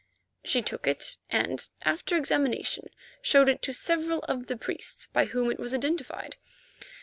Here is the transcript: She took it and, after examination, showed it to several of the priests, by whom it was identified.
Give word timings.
She 0.43 0.63
took 0.63 0.87
it 0.87 1.17
and, 1.29 1.67
after 1.83 2.17
examination, 2.17 2.89
showed 3.21 3.47
it 3.49 3.61
to 3.61 3.71
several 3.71 4.21
of 4.23 4.47
the 4.47 4.57
priests, 4.57 5.05
by 5.13 5.25
whom 5.25 5.51
it 5.51 5.59
was 5.59 5.75
identified. 5.75 6.37